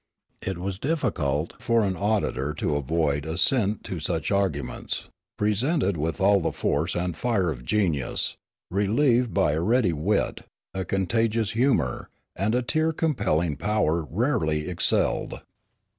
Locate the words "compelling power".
12.91-14.01